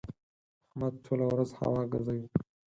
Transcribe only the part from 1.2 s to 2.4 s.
ورځ هوا ګزوي.